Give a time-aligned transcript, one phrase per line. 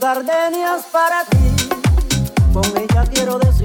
[0.00, 1.68] gardenias para ti,
[2.52, 3.57] con ella quiero decir.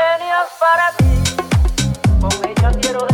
[0.00, 1.12] tenía para ti,
[2.20, 3.09] con ella quiero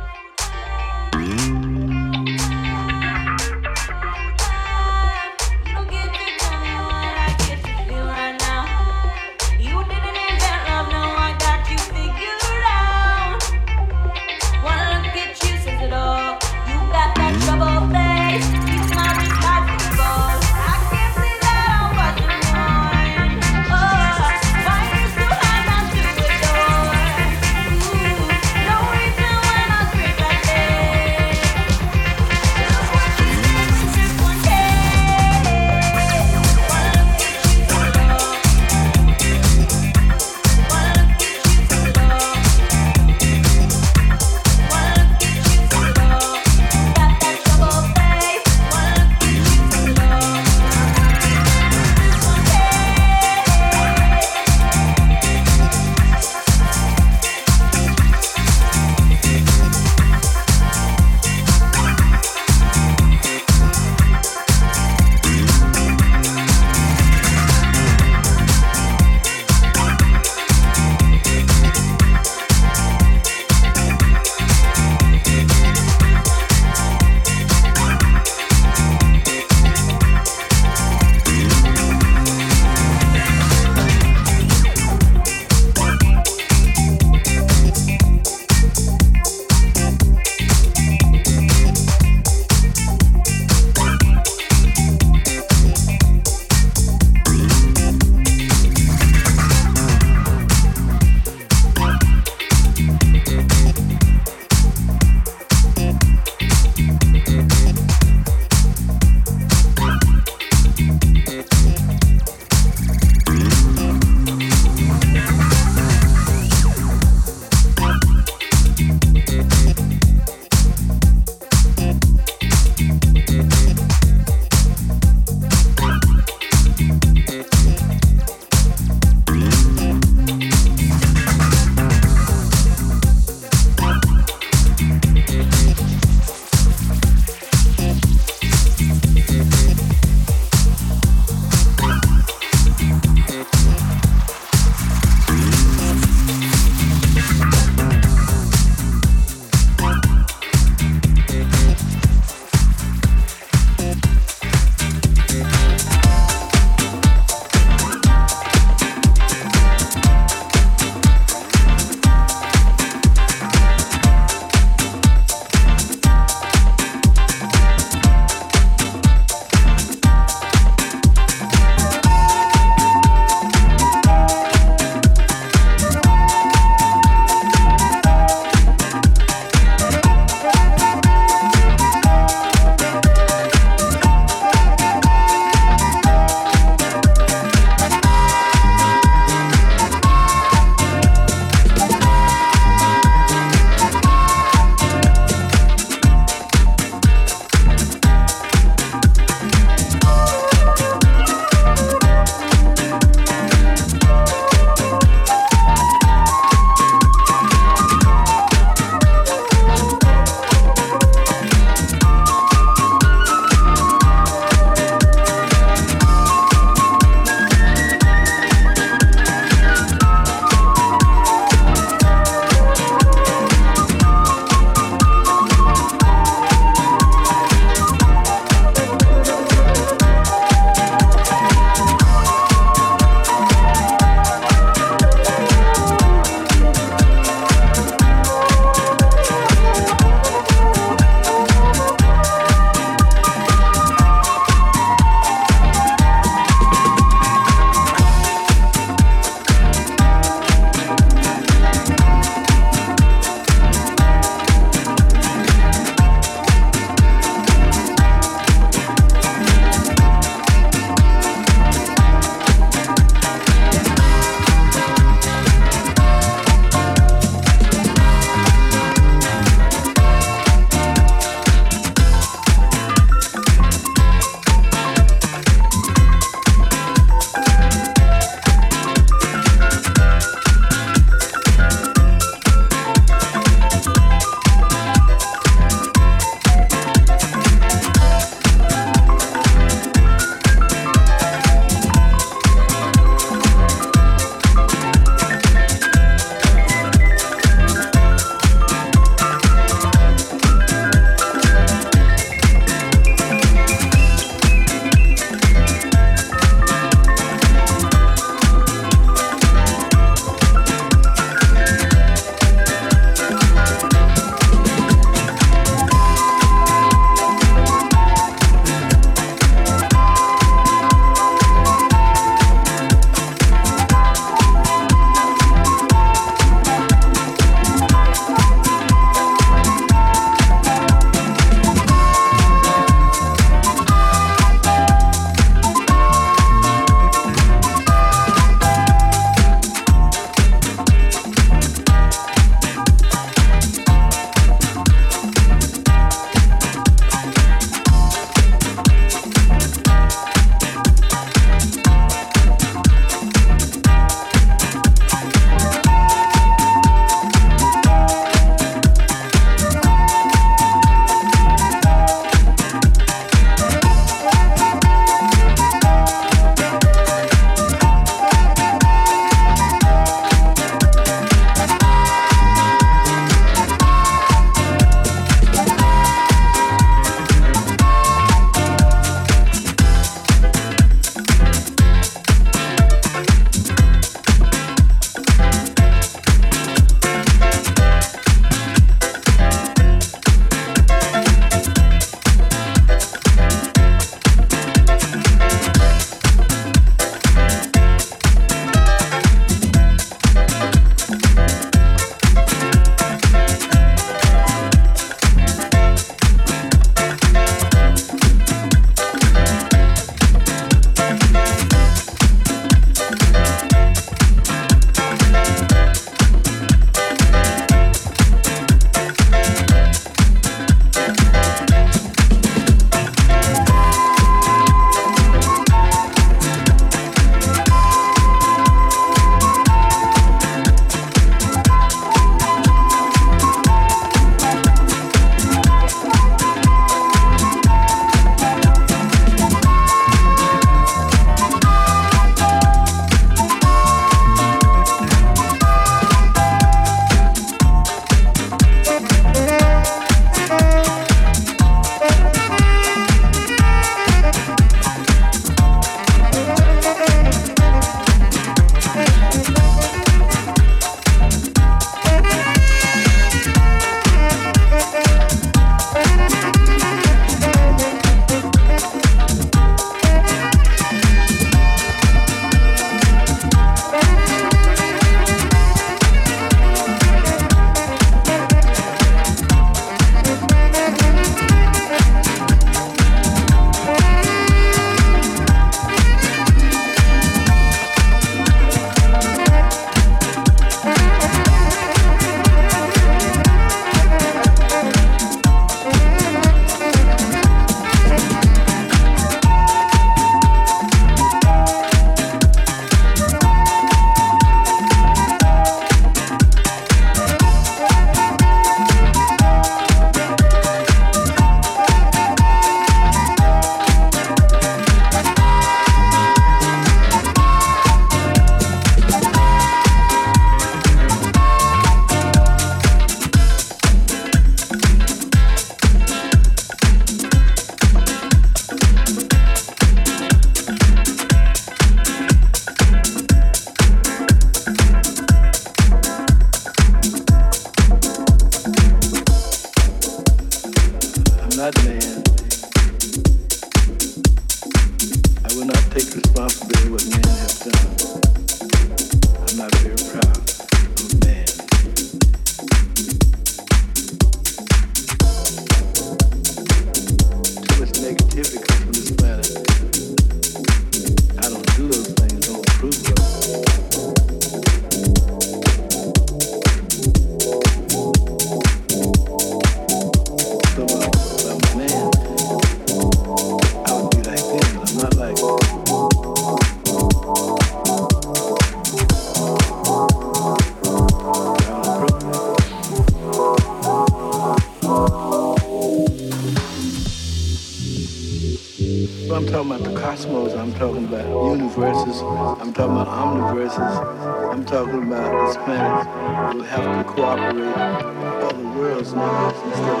[594.71, 600.00] talking about Hispanics will have to cooperate with the world's nations instead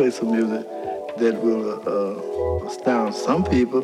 [0.00, 0.66] play some music
[1.18, 3.82] that will uh, astound some people,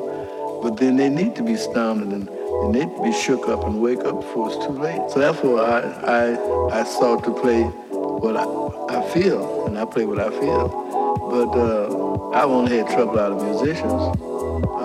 [0.62, 3.82] but then they need to be astounded and they need to be shook up and
[3.82, 5.02] wake up before it's too late.
[5.10, 5.80] So therefore, I
[6.20, 7.64] I, I sought to play
[8.24, 8.46] what I,
[8.96, 10.64] I feel, and I play what I feel.
[11.34, 14.00] But uh, I've only had trouble out of musicians,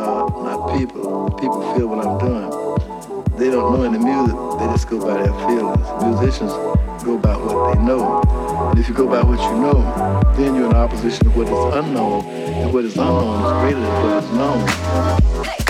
[0.01, 1.31] uh, not people.
[1.39, 2.50] People feel what I'm doing.
[3.41, 4.35] They don't know any music.
[4.59, 5.87] They just go by their feelings.
[6.03, 6.51] Musicians
[7.03, 8.21] go by what they know.
[8.69, 11.75] And if you go by what you know, then you're in opposition to what is
[11.83, 12.23] unknown.
[12.23, 15.60] And what is unknown is greater than what is known.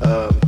[0.00, 0.47] Um,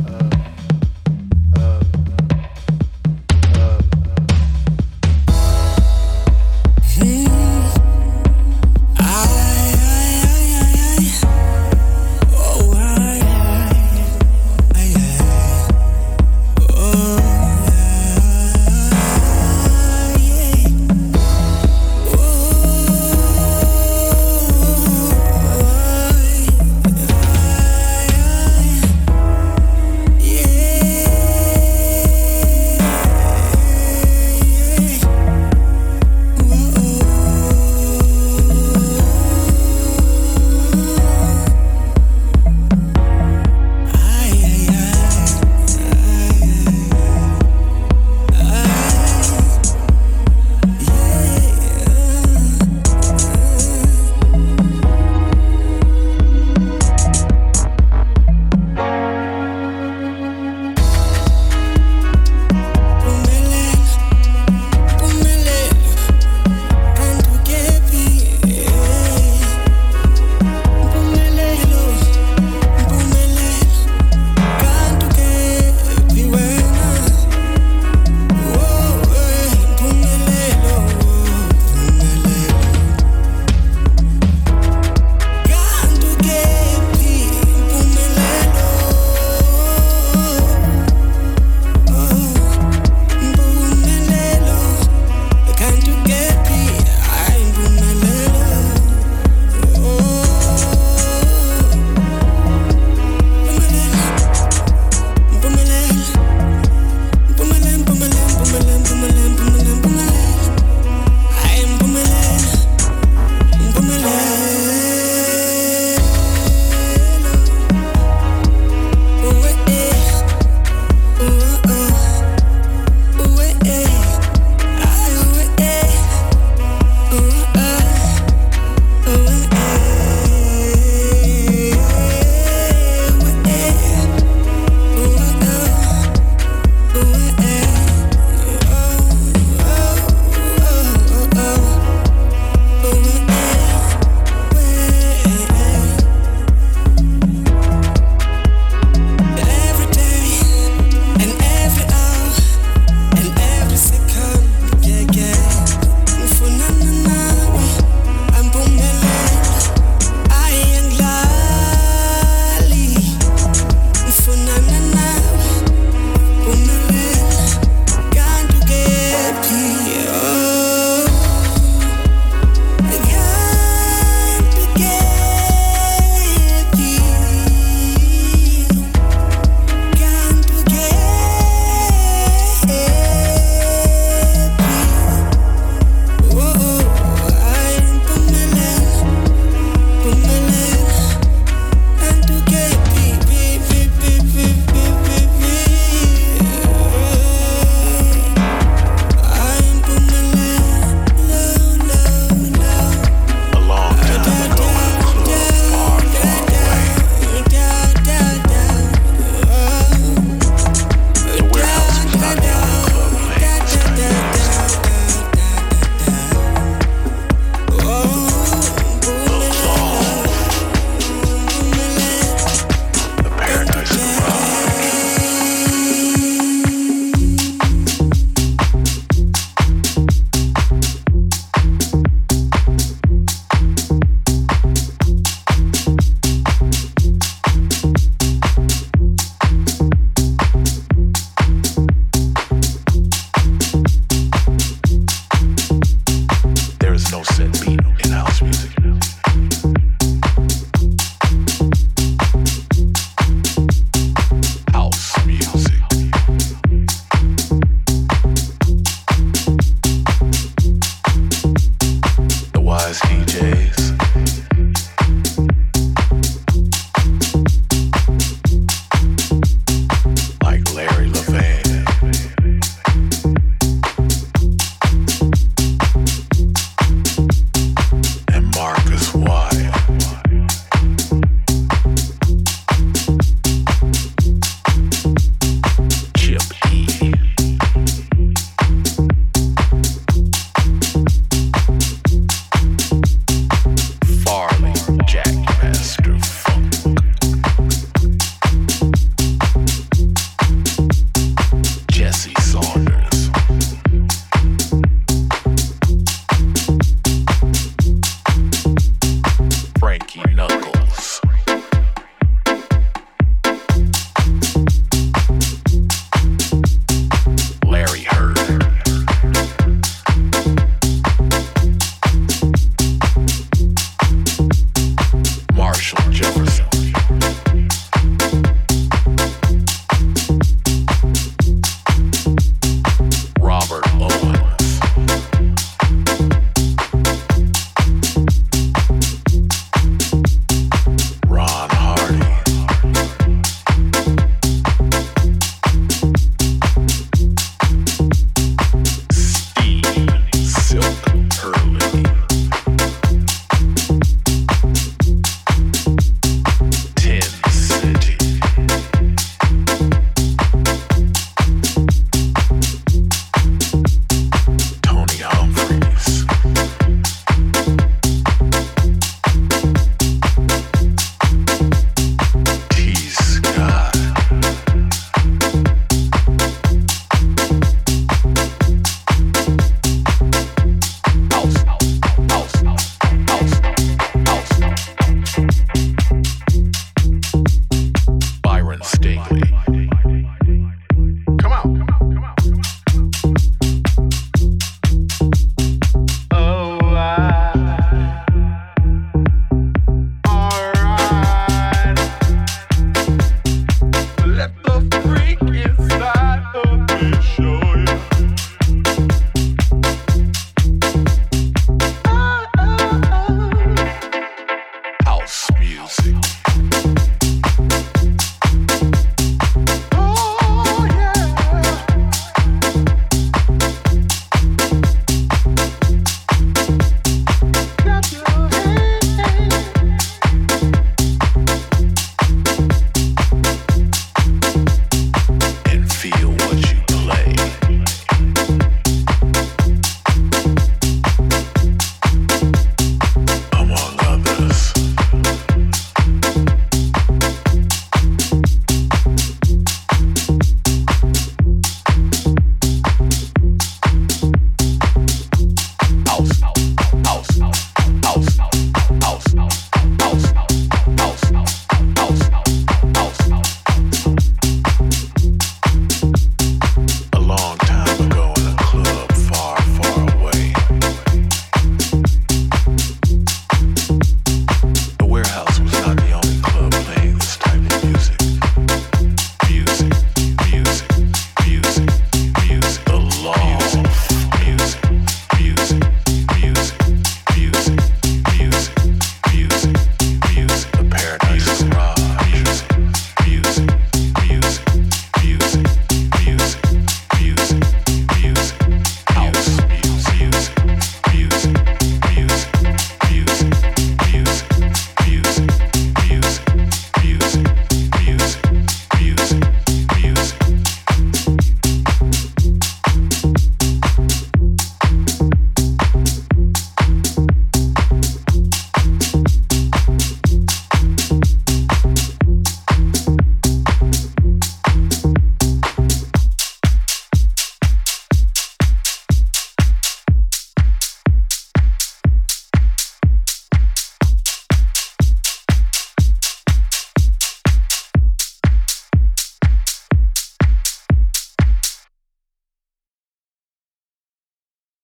[108.83, 109.50] hands in the